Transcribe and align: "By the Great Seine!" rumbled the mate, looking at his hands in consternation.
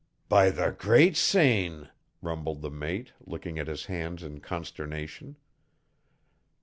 "By 0.29 0.49
the 0.49 0.71
Great 0.71 1.15
Seine!" 1.15 1.91
rumbled 2.23 2.63
the 2.63 2.71
mate, 2.71 3.13
looking 3.23 3.59
at 3.59 3.67
his 3.67 3.85
hands 3.85 4.23
in 4.23 4.39
consternation. 4.39 5.35